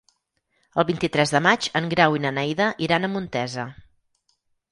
El 0.83 0.87
vint-i-tres 0.89 1.33
de 1.35 1.41
maig 1.47 1.67
en 1.81 1.91
Grau 1.91 2.17
i 2.19 2.23
na 2.25 2.33
Neida 2.39 2.71
iran 2.87 3.05
a 3.09 3.13
Montesa. 3.17 3.67